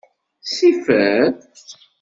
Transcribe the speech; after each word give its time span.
Sifer. 0.53 1.21